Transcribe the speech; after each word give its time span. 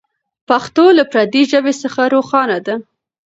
پښتو 0.47 0.85
له 0.97 1.03
پردۍ 1.11 1.43
ژبې 1.51 1.73
څخه 1.81 2.01
روښانه 2.13 2.57
ده. 2.65 2.75